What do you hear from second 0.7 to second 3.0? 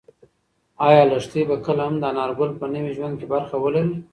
ایا لښتې به کله هم د انارګل په نوي